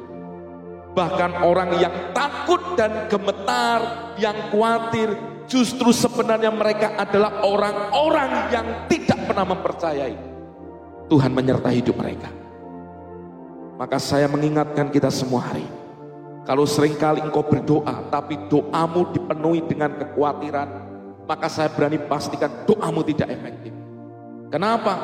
Bahkan 0.94 1.42
orang 1.42 1.80
yang 1.80 2.12
takut 2.12 2.60
dan 2.76 3.08
gemetar, 3.08 4.12
yang 4.20 4.52
khawatir, 4.52 5.16
justru 5.48 5.90
sebenarnya 5.90 6.52
mereka 6.52 6.94
adalah 7.00 7.42
orang-orang 7.42 8.52
yang 8.52 8.66
tidak 8.86 9.18
pernah 9.26 9.48
mempercayai 9.48 10.16
Tuhan 11.10 11.32
menyertai 11.34 11.74
hidup 11.82 11.96
mereka. 11.98 12.30
Maka 13.74 13.98
saya 13.98 14.30
mengingatkan 14.30 14.86
kita 14.94 15.10
semua 15.10 15.50
hari 15.50 15.66
kalau 16.44 16.68
sering 16.68 16.92
kali 17.00 17.24
engkau 17.24 17.40
berdoa, 17.40 18.04
tapi 18.12 18.36
doamu 18.52 19.08
dipenuhi 19.16 19.64
dengan 19.64 19.96
kekhawatiran, 19.96 20.68
maka 21.24 21.48
saya 21.48 21.72
berani 21.72 21.96
pastikan 22.04 22.64
doamu 22.68 23.00
tidak 23.04 23.32
efektif. 23.32 23.72
Kenapa? 24.52 24.94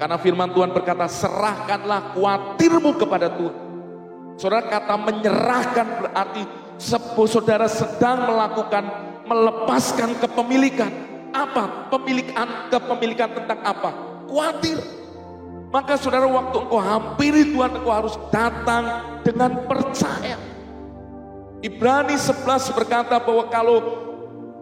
Karena 0.00 0.16
firman 0.18 0.50
Tuhan 0.50 0.72
berkata, 0.74 1.06
serahkanlah 1.06 2.16
khawatirmu 2.16 2.98
kepada 2.98 3.30
Tuhan. 3.30 3.56
Saudara 4.40 4.64
kata 4.66 4.96
menyerahkan 4.96 5.86
berarti 6.02 6.42
saudara 7.28 7.68
sedang 7.68 8.26
melakukan 8.26 8.84
melepaskan 9.28 10.18
kepemilikan. 10.18 10.90
Apa? 11.32 11.88
Pemilikan 11.88 12.68
kepemilikan 12.68 13.30
tentang 13.32 13.60
apa? 13.62 13.90
Khawatir. 14.26 14.80
Maka 15.72 15.96
saudara 15.96 16.28
waktu 16.28 16.56
engkau 16.68 16.80
hampiri 16.80 17.48
Tuhan 17.54 17.80
engkau 17.80 17.92
harus 17.92 18.16
datang 18.28 18.84
dengan 19.24 19.64
percaya. 19.64 20.36
Ibrani 21.62 22.18
11 22.18 22.76
berkata 22.76 23.16
bahwa 23.22 23.46
kalau 23.48 23.78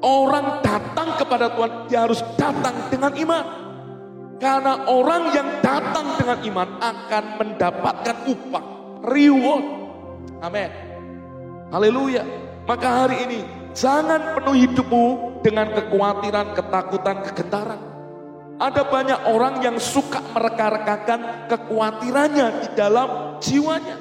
orang 0.00 0.64
datang 0.64 1.16
kepada 1.21 1.52
Tuhan, 1.52 1.73
dia 1.88 2.04
harus 2.04 2.21
datang 2.37 2.75
dengan 2.88 3.12
iman. 3.16 3.45
Karena 4.40 4.88
orang 4.88 5.37
yang 5.37 5.49
datang 5.61 6.16
dengan 6.16 6.38
iman 6.40 6.69
akan 6.80 7.25
mendapatkan 7.37 8.16
upah, 8.25 8.64
reward. 9.04 9.64
Amin. 10.40 10.71
Haleluya. 11.69 12.25
Maka 12.64 13.04
hari 13.04 13.28
ini 13.28 13.40
jangan 13.76 14.40
penuh 14.40 14.57
hidupmu 14.64 15.07
dengan 15.45 15.76
kekhawatiran, 15.76 16.57
ketakutan, 16.57 17.16
kegentaran. 17.21 17.80
Ada 18.61 18.83
banyak 18.85 19.21
orang 19.28 19.64
yang 19.64 19.76
suka 19.80 20.21
mereka-rekakan 20.37 21.49
kekhawatirannya 21.49 22.47
di 22.64 22.69
dalam 22.76 23.40
jiwanya. 23.40 23.97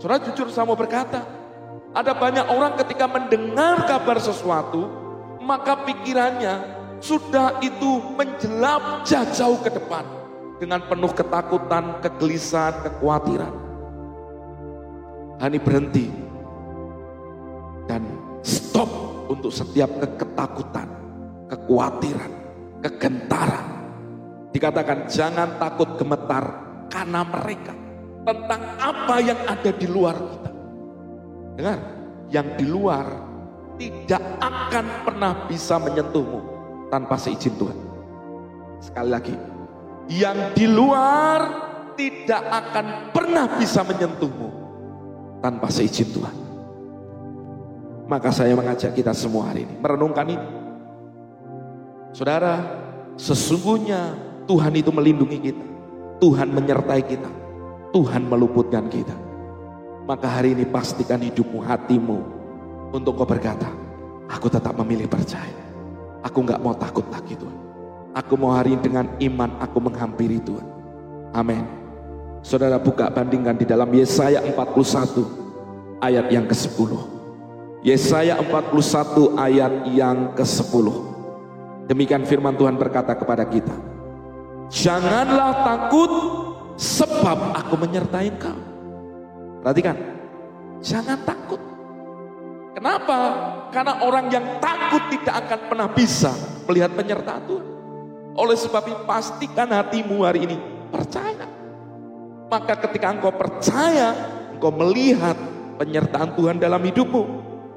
Saudara 0.00 0.20
jujur 0.28 0.48
saya 0.52 0.68
mau 0.68 0.76
berkata, 0.76 1.37
ada 1.96 2.12
banyak 2.12 2.46
orang 2.52 2.76
ketika 2.84 3.08
mendengar 3.08 3.88
kabar 3.88 4.20
sesuatu, 4.20 4.88
maka 5.40 5.76
pikirannya 5.88 6.60
sudah 6.98 7.62
itu 7.64 8.02
menjelajah 8.18 9.24
jauh 9.32 9.58
ke 9.62 9.70
depan 9.72 10.04
dengan 10.58 10.82
penuh 10.84 11.12
ketakutan, 11.14 12.02
kegelisahan, 12.02 12.74
kekhawatiran. 12.84 13.54
Hani 15.38 15.58
berhenti 15.62 16.10
dan 17.86 18.02
stop 18.42 18.90
untuk 19.30 19.54
setiap 19.54 19.88
ketakutan, 20.02 20.90
kekhawatiran, 21.46 22.32
kegentaran. 22.82 23.66
Dikatakan 24.50 25.06
jangan 25.06 25.56
takut 25.62 25.94
gemetar 25.94 26.44
karena 26.90 27.22
mereka 27.22 27.72
tentang 28.26 28.60
apa 28.76 29.16
yang 29.22 29.38
ada 29.46 29.70
di 29.72 29.86
luar. 29.86 30.16
Dengar, 31.58 31.78
yang 32.30 32.54
di 32.54 32.62
luar 32.70 33.06
tidak 33.82 34.22
akan 34.38 34.86
pernah 35.02 35.32
bisa 35.50 35.74
menyentuhmu 35.82 36.40
tanpa 36.86 37.18
seizin 37.18 37.50
Tuhan. 37.58 37.74
Sekali 38.78 39.10
lagi, 39.10 39.34
yang 40.06 40.54
di 40.54 40.70
luar 40.70 41.66
tidak 41.98 42.46
akan 42.46 43.10
pernah 43.10 43.58
bisa 43.58 43.82
menyentuhmu 43.82 44.48
tanpa 45.42 45.66
seizin 45.66 46.06
Tuhan. 46.14 46.36
Maka 48.06 48.30
saya 48.30 48.54
mengajak 48.54 48.94
kita 48.94 49.10
semua 49.10 49.50
hari 49.50 49.66
ini 49.66 49.74
merenungkan 49.82 50.30
ini. 50.30 50.48
Saudara, 52.14 52.54
sesungguhnya 53.18 54.14
Tuhan 54.46 54.78
itu 54.78 54.94
melindungi 54.94 55.38
kita. 55.42 55.64
Tuhan 56.22 56.54
menyertai 56.54 57.02
kita. 57.02 57.30
Tuhan 57.90 58.30
meluputkan 58.30 58.86
kita. 58.86 59.27
Maka 60.08 60.24
hari 60.24 60.56
ini 60.56 60.64
pastikan 60.64 61.20
hidupmu, 61.20 61.60
hatimu 61.60 62.18
untuk 62.96 63.20
kau 63.20 63.28
berkata, 63.28 63.68
aku 64.24 64.48
tetap 64.48 64.72
memilih 64.80 65.04
percaya. 65.04 65.60
Aku 66.24 66.48
nggak 66.48 66.64
mau 66.64 66.72
takut 66.72 67.04
lagi 67.12 67.36
Tuhan. 67.36 67.58
Aku 68.16 68.40
mau 68.40 68.56
hari 68.56 68.72
ini 68.72 68.80
dengan 68.80 69.04
iman 69.20 69.60
aku 69.60 69.78
menghampiri 69.84 70.40
Tuhan. 70.40 70.64
Amin. 71.36 71.60
Saudara 72.40 72.80
buka 72.80 73.12
bandingkan 73.12 73.60
di 73.60 73.68
dalam 73.68 73.92
Yesaya 73.92 74.40
41 74.48 76.00
ayat 76.00 76.26
yang 76.32 76.48
ke-10. 76.48 76.90
Yesaya 77.84 78.40
41 78.40 79.36
ayat 79.36 79.72
yang 79.92 80.32
ke-10. 80.32 80.86
Demikian 81.84 82.24
firman 82.24 82.56
Tuhan 82.56 82.80
berkata 82.80 83.12
kepada 83.12 83.44
kita. 83.44 83.76
Janganlah 84.72 85.68
takut 85.68 86.12
sebab 86.80 87.52
aku 87.60 87.76
menyertai 87.76 88.32
engkau. 88.32 88.67
Perhatikan. 89.62 89.96
Jangan 90.78 91.18
takut. 91.26 91.60
Kenapa? 92.78 93.18
Karena 93.74 94.06
orang 94.06 94.30
yang 94.30 94.62
takut 94.62 95.02
tidak 95.10 95.34
akan 95.46 95.60
pernah 95.66 95.88
bisa 95.90 96.30
melihat 96.70 96.94
penyertaan 96.94 97.42
Tuhan. 97.50 97.66
Oleh 98.38 98.54
sebab 98.54 98.82
itu 98.86 99.02
pastikan 99.02 99.66
hatimu 99.74 100.22
hari 100.22 100.46
ini 100.46 100.56
percaya. 100.94 101.50
Maka 102.48 102.78
ketika 102.86 103.10
engkau 103.10 103.34
percaya, 103.34 104.14
engkau 104.54 104.70
melihat 104.70 105.34
penyertaan 105.76 106.38
Tuhan 106.38 106.56
dalam 106.62 106.78
hidupmu. 106.78 107.22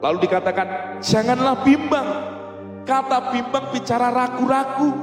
Lalu 0.06 0.17
dikatakan, 0.30 0.98
janganlah 1.02 1.65
bimbang. 1.65 2.10
Kata 2.86 3.34
bimbang 3.34 3.74
bicara 3.74 4.13
ragu-ragu. 4.13 4.94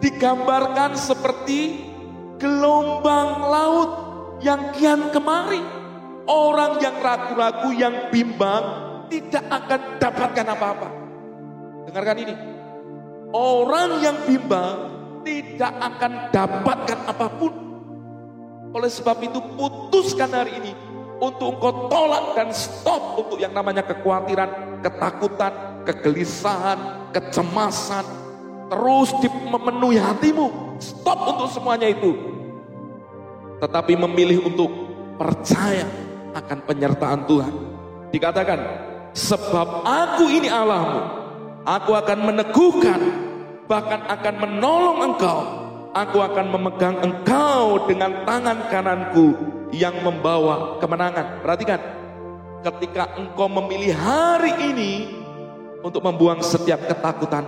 Digambarkan 0.00 0.92
seperti 0.92 1.88
gelombang 2.36 3.48
laut 3.48 3.90
yang 4.44 4.76
kian 4.76 5.08
kemari. 5.08 5.81
Orang 6.22 6.78
yang 6.78 7.02
ragu-ragu, 7.02 7.70
yang 7.74 7.94
bimbang, 8.14 8.64
tidak 9.10 9.44
akan 9.50 9.80
dapatkan 9.98 10.46
apa-apa. 10.54 10.88
Dengarkan 11.90 12.18
ini. 12.22 12.34
Orang 13.32 13.98
yang 14.04 14.16
bimbang 14.28 14.76
tidak 15.26 15.72
akan 15.82 16.12
dapatkan 16.30 16.98
apa 17.10 17.26
pun. 17.32 17.52
Oleh 18.72 18.88
sebab 18.88 19.20
itu 19.20 19.40
putuskan 19.58 20.30
hari 20.32 20.56
ini 20.62 20.72
untuk 21.20 21.58
engkau 21.58 21.86
tolak 21.92 22.34
dan 22.34 22.48
stop 22.50 23.20
untuk 23.20 23.38
yang 23.38 23.52
namanya 23.52 23.84
kekhawatiran, 23.84 24.80
ketakutan, 24.80 25.52
kegelisahan, 25.84 27.10
kecemasan. 27.12 28.04
Terus 28.72 29.12
memenuhi 29.52 30.00
hatimu. 30.00 30.76
Stop 30.80 31.18
untuk 31.36 31.48
semuanya 31.52 31.92
itu. 31.92 32.16
Tetapi 33.60 33.94
memilih 33.94 34.48
untuk 34.48 34.70
percaya 35.20 35.86
akan 36.32 36.58
penyertaan 36.64 37.24
Tuhan. 37.28 37.54
Dikatakan 38.12 38.60
Sebab 39.12 39.84
aku 39.84 40.24
ini 40.32 40.48
Allahmu. 40.48 41.20
Aku 41.62 41.94
akan 41.94 42.18
meneguhkan, 42.32 43.00
bahkan 43.68 44.02
akan 44.08 44.34
menolong 44.40 44.98
engkau. 45.12 45.40
Aku 45.92 46.24
akan 46.24 46.48
memegang 46.48 46.96
engkau 47.04 47.84
dengan 47.84 48.24
tangan 48.24 48.72
kananku 48.72 49.36
yang 49.76 49.92
membawa 50.00 50.80
kemenangan. 50.80 51.44
Perhatikan, 51.44 51.80
ketika 52.64 53.12
engkau 53.20 53.52
memilih 53.52 53.92
hari 53.92 54.72
ini 54.72 54.92
untuk 55.84 56.00
membuang 56.00 56.40
setiap 56.40 56.80
ketakutan, 56.88 57.44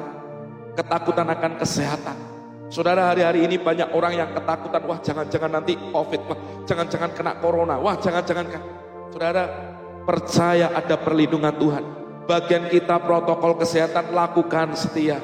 ketakutan 0.77 1.27
akan 1.33 1.53
kesehatan. 1.57 2.34
Saudara 2.73 3.13
hari-hari 3.13 3.45
ini 3.45 3.61
banyak 3.61 3.93
orang 3.93 4.13
yang 4.19 4.31
ketakutan, 4.33 4.83
wah 4.89 4.99
jangan-jangan 4.99 5.51
nanti 5.53 5.77
covid, 5.93 6.21
wah 6.27 6.39
jangan-jangan 6.65 7.11
kena 7.13 7.33
corona, 7.39 7.77
wah 7.79 7.95
jangan-jangan. 8.01 8.51
Saudara, 9.15 9.45
Percaya 10.05 10.69
ada 10.77 11.01
perlindungan 11.01 11.57
Tuhan. 11.57 11.85
Bagian 12.29 12.69
kita 12.69 13.01
protokol 13.01 13.57
kesehatan 13.57 14.13
lakukan 14.13 14.77
setia. 14.77 15.17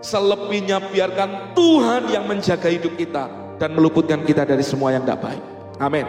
Selebihnya 0.00 0.80
biarkan 0.80 1.52
Tuhan 1.52 2.08
yang 2.08 2.24
menjaga 2.24 2.72
hidup 2.72 2.96
kita 2.96 3.28
dan 3.60 3.76
meluputkan 3.76 4.24
kita 4.24 4.48
dari 4.48 4.64
semua 4.64 4.96
yang 4.96 5.04
tidak 5.04 5.28
baik. 5.28 5.42
Amin. 5.76 6.08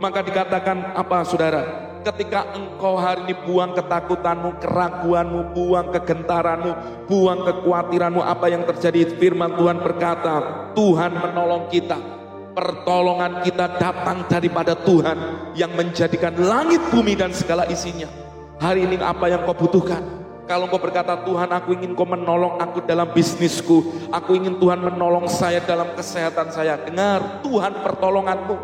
Maka 0.00 0.24
dikatakan 0.24 0.96
apa 0.96 1.20
saudara? 1.28 1.89
Ketika 2.00 2.56
engkau 2.56 2.96
hari 2.96 3.28
ini 3.28 3.34
buang 3.44 3.76
ketakutanmu, 3.76 4.56
keraguanmu, 4.56 5.52
buang 5.52 5.92
kegentaranmu, 5.92 6.72
buang 7.04 7.44
kekhawatiranmu, 7.44 8.24
apa 8.24 8.46
yang 8.48 8.64
terjadi? 8.64 9.20
Firman 9.20 9.52
Tuhan 9.60 9.84
berkata, 9.84 10.72
Tuhan 10.72 11.12
menolong 11.20 11.68
kita 11.68 12.20
Pertolongan 12.50 13.46
kita 13.46 13.78
datang 13.78 14.26
daripada 14.26 14.74
Tuhan 14.74 15.16
yang 15.54 15.70
menjadikan 15.70 16.34
langit 16.34 16.82
bumi 16.90 17.14
dan 17.14 17.30
segala 17.30 17.62
isinya. 17.70 18.10
Hari 18.58 18.90
ini 18.90 18.98
apa 18.98 19.30
yang 19.30 19.46
kau 19.46 19.54
butuhkan? 19.54 20.02
Kalau 20.50 20.66
kau 20.66 20.82
berkata 20.82 21.14
Tuhan 21.22 21.46
aku 21.46 21.78
ingin 21.78 21.94
kau 21.94 22.04
menolong 22.04 22.58
aku 22.58 22.82
dalam 22.82 23.14
bisnisku. 23.14 23.86
Aku 24.10 24.34
ingin 24.34 24.58
Tuhan 24.58 24.82
menolong 24.82 25.30
saya 25.30 25.62
dalam 25.62 25.94
kesehatan 25.94 26.50
saya. 26.50 26.74
Dengar 26.82 27.38
Tuhan 27.46 27.86
pertolonganmu. 27.86 28.56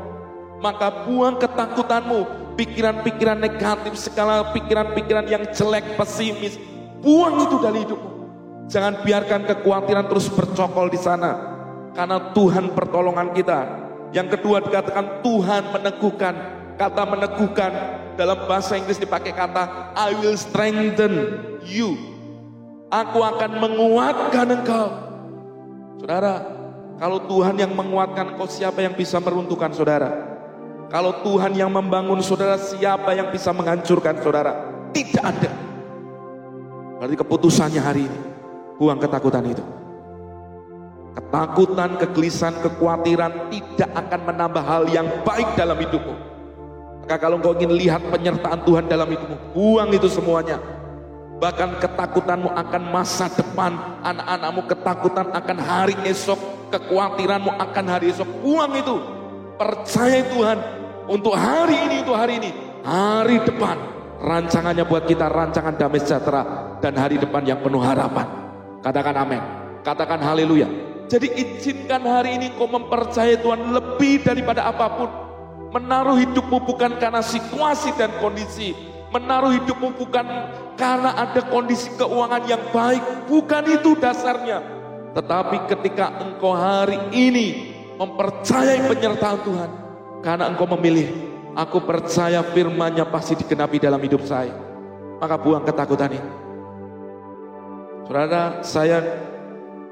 Maka 0.59 1.07
buang 1.07 1.39
ketakutanmu. 1.39 2.46
Pikiran-pikiran 2.57 3.37
negatif, 3.37 4.01
segala 4.01 4.51
pikiran-pikiran 4.57 5.29
yang 5.29 5.45
jelek, 5.53 6.01
pesimis. 6.01 6.57
Buang 7.05 7.45
itu 7.45 7.57
dari 7.61 7.85
hidupmu. 7.85 8.11
Jangan 8.67 9.05
biarkan 9.07 9.47
kekhawatiran 9.47 10.11
terus 10.11 10.27
bercokol 10.27 10.91
di 10.91 10.99
sana 10.99 11.57
karena 11.97 12.35
Tuhan 12.37 12.77
pertolongan 12.77 13.33
kita. 13.33 13.61
Yang 14.13 14.39
kedua 14.39 14.61
dikatakan 14.63 15.25
Tuhan 15.25 15.63
meneguhkan. 15.73 16.35
Kata 16.77 17.09
meneguhkan 17.09 17.73
dalam 18.21 18.45
bahasa 18.45 18.77
Inggris 18.77 19.01
dipakai 19.01 19.33
kata 19.33 19.97
I 19.97 20.13
will 20.21 20.37
strengthen 20.37 21.41
you. 21.65 21.97
Aku 22.93 23.25
akan 23.25 23.57
menguatkan 23.57 24.47
engkau. 24.61 24.89
Saudara, 25.97 26.45
kalau 27.01 27.25
Tuhan 27.25 27.57
yang 27.57 27.73
menguatkan 27.73 28.37
engkau 28.37 28.45
siapa 28.45 28.85
yang 28.85 28.93
bisa 28.93 29.17
meruntuhkan 29.17 29.73
saudara? 29.73 30.36
Kalau 30.87 31.19
Tuhan 31.27 31.59
yang 31.59 31.75
membangun 31.75 32.23
saudara 32.23 32.55
siapa 32.55 33.11
yang 33.11 33.35
bisa 33.35 33.51
menghancurkan 33.51 34.23
saudara? 34.23 34.55
Tidak 34.95 35.23
ada. 35.23 35.51
Berarti 37.03 37.17
keputusannya 37.19 37.83
hari 37.83 38.07
ini. 38.07 38.19
Buang 38.79 39.03
ketakutan 39.03 39.43
itu. 39.51 39.65
Ketakutan, 41.17 41.97
kegelisahan, 41.97 42.61
kekhawatiran 42.61 43.49
tidak 43.51 43.91
akan 43.99 44.21
menambah 44.31 44.63
hal 44.63 44.85
yang 44.93 45.09
baik 45.25 45.49
dalam 45.57 45.75
hidupmu. 45.81 46.15
Maka 47.03 47.17
kalau 47.19 47.41
engkau 47.41 47.57
ingin 47.57 47.73
lihat 47.73 48.03
penyertaan 48.13 48.61
Tuhan 48.63 48.85
dalam 48.87 49.09
hidupmu, 49.09 49.57
buang 49.57 49.91
itu 49.91 50.07
semuanya. 50.13 50.61
Bahkan 51.41 51.83
ketakutanmu 51.83 52.53
akan 52.53 52.83
masa 52.93 53.33
depan, 53.33 53.75
anak-anakmu 54.05 54.63
ketakutan 54.71 55.27
akan 55.35 55.59
hari 55.61 55.97
esok, 56.05 56.39
kekhawatiranmu 56.73 57.53
akan 57.59 57.85
hari 57.91 58.13
esok, 58.13 58.29
buang 58.45 58.77
itu. 58.77 59.16
Percaya 59.57 60.21
Tuhan 60.29 60.59
untuk 61.09 61.33
hari 61.33 61.77
ini, 61.89 61.97
untuk 62.05 62.17
hari 62.17 62.37
ini, 62.37 62.51
hari 62.85 63.41
depan. 63.41 63.77
Rancangannya 64.17 64.85
buat 64.85 65.09
kita 65.09 65.29
rancangan 65.29 65.77
damai 65.77 66.01
sejahtera 66.01 66.77
dan 66.81 66.97
hari 66.97 67.17
depan 67.17 67.45
yang 67.45 67.61
penuh 67.61 67.81
harapan. 67.81 68.25
Katakan 68.85 69.17
amin. 69.17 69.43
Katakan 69.81 70.21
haleluya. 70.21 70.69
Jadi 71.09 71.33
izinkan 71.37 72.05
hari 72.05 72.37
ini 72.37 72.53
kau 72.57 72.69
mempercayai 72.69 73.41
Tuhan 73.41 73.73
lebih 73.73 74.25
daripada 74.25 74.69
apa 74.69 74.87
pun. 74.93 75.11
Menaruh 75.73 76.17
hidupmu 76.17 76.65
bukan 76.65 76.97
karena 77.01 77.21
situasi 77.25 77.97
dan 77.97 78.13
kondisi. 78.21 78.77
Menaruh 79.13 79.53
hidupmu 79.57 79.95
bukan 79.97 80.27
karena 80.75 81.17
ada 81.17 81.45
kondisi 81.49 81.93
keuangan 81.97 82.45
yang 82.45 82.61
baik. 82.73 83.29
Bukan 83.29 83.65
itu 83.73 83.95
dasarnya. 83.97 84.65
Tetapi 85.17 85.65
ketika 85.71 86.13
engkau 86.21 86.53
hari 86.53 86.99
ini 87.15 87.76
mempercayai 87.97 88.85
penyertaan 88.87 89.41
Tuhan. 89.43 89.71
Karena 90.21 90.49
engkau 90.49 90.69
memilih, 90.77 91.09
aku 91.57 91.83
percaya 91.85 92.45
firmannya 92.45 93.05
pasti 93.09 93.37
digenapi 93.37 93.81
dalam 93.81 94.01
hidup 94.01 94.25
saya. 94.25 94.53
Maka 95.17 95.37
buang 95.41 95.65
ketakutan 95.65 96.13
ini. 96.13 96.31
Saudara, 98.07 98.63
saya 98.63 98.99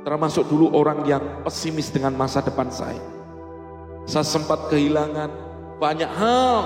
termasuk 0.04 0.46
dulu 0.46 0.70
orang 0.76 1.02
yang 1.08 1.24
pesimis 1.42 1.90
dengan 1.90 2.12
masa 2.14 2.44
depan 2.44 2.68
saya. 2.68 3.00
Saya 4.04 4.22
sempat 4.22 4.68
kehilangan 4.68 5.32
banyak 5.80 6.10
hal. 6.12 6.62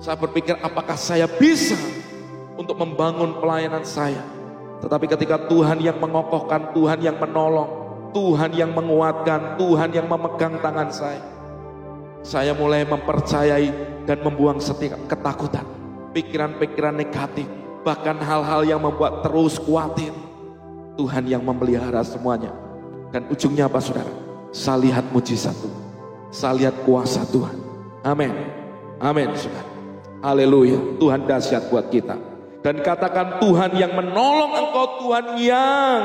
Saya 0.00 0.16
berpikir 0.16 0.56
apakah 0.64 0.96
saya 0.96 1.28
bisa 1.28 1.76
untuk 2.56 2.80
membangun 2.80 3.38
pelayanan 3.38 3.84
saya. 3.84 4.24
Tetapi 4.80 5.06
ketika 5.08 5.36
Tuhan 5.48 5.80
yang 5.80 6.00
mengokohkan, 6.00 6.72
Tuhan 6.72 7.00
yang 7.04 7.16
menolong, 7.20 7.85
Tuhan 8.16 8.48
yang 8.56 8.72
menguatkan, 8.72 9.60
Tuhan 9.60 9.92
yang 9.92 10.08
memegang 10.08 10.56
tangan 10.64 10.88
saya. 10.88 11.20
Saya 12.24 12.56
mulai 12.56 12.88
mempercayai 12.88 13.68
dan 14.08 14.24
membuang 14.24 14.56
setiap 14.56 14.96
ketakutan, 15.04 15.68
pikiran-pikiran 16.16 16.96
negatif, 16.96 17.44
bahkan 17.84 18.16
hal-hal 18.16 18.64
yang 18.64 18.80
membuat 18.80 19.20
terus 19.20 19.60
khawatir 19.60 20.16
Tuhan 20.96 21.28
yang 21.28 21.44
memelihara 21.44 22.00
semuanya. 22.00 22.56
Dan 23.12 23.28
ujungnya 23.28 23.68
apa 23.68 23.84
saudara? 23.84 24.08
Saya 24.48 24.80
lihat 24.80 25.12
mujizat 25.12 25.52
Tuhan. 25.52 25.82
Saya 26.32 26.52
lihat 26.56 26.76
kuasa 26.88 27.20
Tuhan. 27.28 27.56
Amin. 28.00 28.32
Amin 28.96 29.28
saudara. 29.36 29.68
Haleluya. 30.24 30.96
Tuhan 30.96 31.28
dahsyat 31.28 31.68
buat 31.68 31.92
kita. 31.92 32.16
Dan 32.64 32.80
katakan 32.80 33.44
Tuhan 33.44 33.76
yang 33.76 33.92
menolong 33.92 34.56
engkau, 34.56 35.04
Tuhan 35.04 35.36
yang 35.36 36.00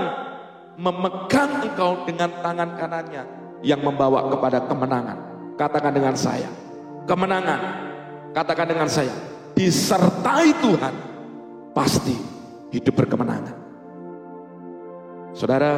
memegang 0.82 1.62
engkau 1.62 2.02
dengan 2.10 2.30
tangan 2.42 2.70
kanannya. 2.74 3.24
Yang 3.62 3.82
membawa 3.86 4.26
kepada 4.34 4.66
kemenangan. 4.66 5.18
Katakan 5.54 5.94
dengan 5.94 6.18
saya. 6.18 6.50
Kemenangan. 7.06 7.60
Katakan 8.34 8.66
dengan 8.66 8.90
saya. 8.90 9.14
Disertai 9.54 10.50
Tuhan. 10.58 10.94
Pasti 11.78 12.18
hidup 12.74 12.98
berkemenangan. 12.98 13.56
Saudara, 15.32 15.72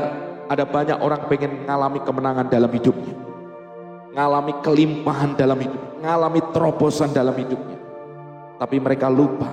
ada 0.50 0.64
banyak 0.66 0.98
orang 0.98 1.30
pengen 1.30 1.68
mengalami 1.68 2.00
kemenangan 2.02 2.48
dalam 2.50 2.72
hidupnya. 2.72 3.16
Ngalami 4.14 4.54
kelimpahan 4.62 5.34
dalam 5.34 5.58
hidup, 5.58 5.82
ngalami 6.02 6.42
terobosan 6.54 7.10
dalam 7.10 7.34
hidupnya. 7.34 7.82
Tapi 8.62 8.78
mereka 8.78 9.10
lupa 9.10 9.50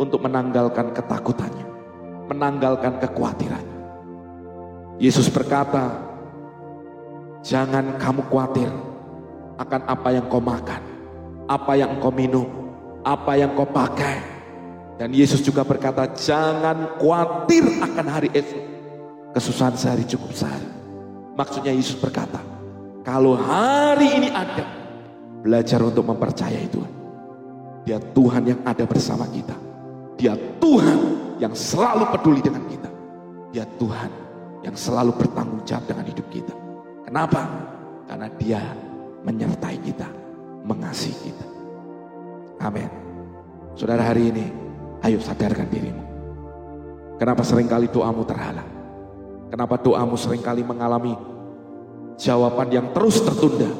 untuk 0.00 0.24
menanggalkan 0.24 0.96
ketakutannya, 0.96 1.66
menanggalkan 2.32 2.96
kekhawatirannya. 3.04 3.67
Yesus 4.98 5.30
berkata, 5.30 5.94
jangan 7.46 7.94
kamu 8.02 8.26
khawatir 8.26 8.66
akan 9.58 9.80
apa 9.86 10.08
yang 10.10 10.26
kau 10.26 10.42
makan, 10.42 10.82
apa 11.46 11.72
yang 11.78 12.02
kau 12.02 12.10
minum, 12.10 12.46
apa 13.06 13.38
yang 13.38 13.54
kau 13.54 13.66
pakai. 13.66 14.18
Dan 14.98 15.14
Yesus 15.14 15.38
juga 15.46 15.62
berkata, 15.62 16.10
jangan 16.18 16.98
khawatir 16.98 17.62
akan 17.78 18.06
hari 18.10 18.30
esok 18.34 18.62
Kesusahan 19.28 19.76
sehari 19.78 20.02
cukup 20.08 20.34
sehari. 20.34 20.66
Maksudnya 21.38 21.70
Yesus 21.70 21.94
berkata, 22.00 22.42
kalau 23.06 23.38
hari 23.38 24.18
ini 24.18 24.34
ada, 24.34 24.66
belajar 25.44 25.78
untuk 25.84 26.02
mempercayai 26.10 26.66
Tuhan. 26.66 26.92
Dia 27.86 28.02
Tuhan 28.02 28.42
yang 28.42 28.60
ada 28.66 28.82
bersama 28.82 29.30
kita. 29.30 29.54
Dia 30.18 30.34
Tuhan 30.58 30.98
yang 31.38 31.54
selalu 31.54 32.10
peduli 32.10 32.40
dengan 32.42 32.66
kita. 32.66 32.90
Dia 33.54 33.64
Tuhan 33.78 34.27
yang 34.62 34.74
selalu 34.74 35.14
bertanggung 35.14 35.62
jawab 35.62 35.84
dengan 35.86 36.04
hidup 36.06 36.26
kita. 36.30 36.54
Kenapa? 37.06 37.46
Karena 38.08 38.28
dia 38.40 38.62
menyertai 39.22 39.78
kita, 39.80 40.08
mengasihi 40.66 41.30
kita. 41.30 41.46
Amin. 42.62 42.90
Saudara 43.78 44.02
hari 44.02 44.34
ini, 44.34 44.44
ayo 45.06 45.22
sadarkan 45.22 45.70
dirimu. 45.70 46.02
Kenapa 47.18 47.42
sering 47.42 47.70
kali 47.70 47.90
doamu 47.90 48.22
terhalang? 48.26 48.66
Kenapa 49.48 49.80
doamu 49.80 50.14
sering 50.14 50.42
kali 50.42 50.62
mengalami 50.62 51.14
jawaban 52.18 52.68
yang 52.70 52.86
terus 52.92 53.22
tertunda? 53.22 53.70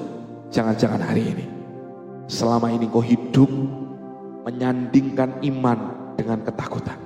Jangan-jangan 0.49 1.03
hari 1.03 1.37
ini. 1.37 1.47
Selama 2.29 2.73
ini 2.73 2.89
kau 2.89 3.05
hidup 3.05 3.51
menyandingkan 4.49 5.45
iman 5.45 5.79
dengan 6.17 6.41
ketakutan. 6.41 6.99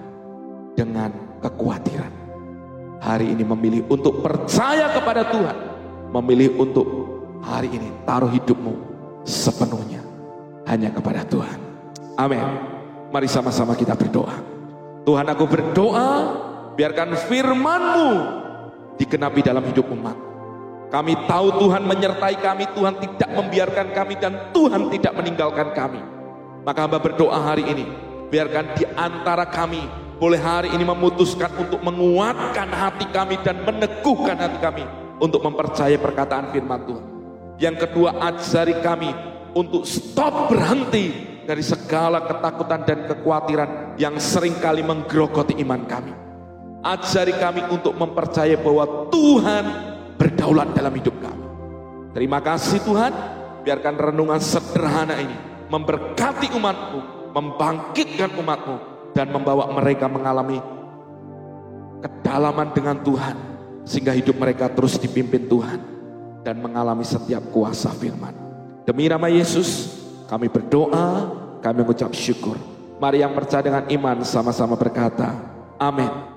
Dengan 0.79 1.11
kekhawatiran. 1.43 2.22
Hari 3.03 3.35
ini 3.35 3.43
memilih 3.43 3.83
untuk 3.91 4.23
percaya 4.23 4.95
kepada 4.95 5.27
Tuhan. 5.27 5.57
Memilih 6.15 6.55
untuk 6.55 6.87
hari 7.43 7.67
ini 7.75 7.91
taruh 8.07 8.31
hidupmu 8.31 8.79
sepenuhnya 9.27 9.99
hanya 10.71 10.95
kepada 10.95 11.27
Tuhan. 11.27 11.59
Amin. 12.15 12.47
Mari 13.11 13.27
sama-sama 13.27 13.75
kita 13.75 13.99
berdoa. 13.99 14.39
Tuhan 15.03 15.27
aku 15.27 15.45
berdoa 15.51 16.11
biarkan 16.79 17.19
firmanmu 17.27 18.11
digenapi 19.03 19.41
dalam 19.43 19.67
hidup 19.67 19.91
umat. 19.91 20.15
Kami 20.95 21.27
tahu 21.27 21.59
Tuhan 21.59 21.83
menyertai 21.89 22.37
kami, 22.39 22.71
Tuhan 22.77 22.95
tidak 23.03 23.31
membiarkan 23.35 23.87
kami 23.97 24.15
dan 24.21 24.55
Tuhan 24.55 24.93
tidak 24.93 25.13
meninggalkan 25.19 25.75
kami. 25.75 25.99
Maka 26.63 26.87
hamba 26.87 27.03
berdoa 27.03 27.35
hari 27.51 27.67
ini, 27.67 27.89
biarkan 28.31 28.77
di 28.79 28.85
antara 28.95 29.49
kami 29.49 29.83
boleh 30.17 30.41
hari 30.41 30.69
ini 30.73 30.85
memutuskan 30.85 31.53
untuk 31.57 31.81
menguatkan 31.81 32.69
hati 32.69 33.07
kami 33.13 33.41
dan 33.41 33.63
meneguhkan 33.63 34.37
hati 34.37 34.59
kami 34.59 34.85
untuk 35.23 35.45
mempercayai 35.45 35.99
perkataan 36.01 36.51
firman 36.51 36.83
Tuhan. 36.85 37.05
Yang 37.61 37.77
kedua, 37.87 38.19
ajari 38.19 38.75
kami 38.83 39.11
untuk 39.55 39.87
stop 39.87 40.51
berhenti 40.51 41.13
dari 41.47 41.63
segala 41.63 42.25
ketakutan 42.27 42.81
dan 42.83 42.99
kekhawatiran 43.07 43.71
yang 43.99 44.17
sering 44.19 44.57
kali 44.59 44.83
menggerogoti 44.83 45.59
iman 45.63 45.83
kami. 45.87 46.13
Ajari 46.83 47.35
kami 47.39 47.63
untuk 47.71 47.95
mempercayai 47.95 48.59
bahwa 48.59 49.07
Tuhan 49.15 49.65
berdaulat 50.19 50.75
dalam 50.75 50.91
hidup 50.95 51.15
kami. 51.23 51.45
Terima 52.13 52.43
kasih 52.43 52.83
Tuhan, 52.83 53.13
biarkan 53.63 53.95
renungan 53.95 54.43
sederhana 54.43 55.17
ini 55.23 55.53
memberkati 55.73 56.53
umatmu, 56.53 57.01
membangkitkan 57.33 58.37
umatmu, 58.37 58.77
dan 59.13 59.29
membawa 59.29 59.69
mereka 59.77 60.09
mengalami 60.09 60.59
kedalaman 62.03 62.73
dengan 62.73 62.97
Tuhan, 63.05 63.37
sehingga 63.85 64.17
hidup 64.17 64.37
mereka 64.41 64.73
terus 64.73 64.97
dipimpin 64.97 65.47
Tuhan, 65.47 65.81
dan 66.43 66.59
mengalami 66.59 67.05
setiap 67.07 67.45
kuasa 67.53 67.93
firman. 67.95 68.35
Demi 68.83 69.07
nama 69.07 69.31
Yesus, 69.31 69.95
kami 70.27 70.51
berdoa, 70.51 71.31
kami 71.63 71.85
mengucap 71.85 72.11
syukur. 72.17 72.59
Mari 72.99 73.23
yang 73.23 73.35
percaya 73.35 73.63
dengan 73.63 73.85
iman 73.87 74.25
sama-sama 74.27 74.75
berkata, 74.75 75.39
Amin. 75.79 76.32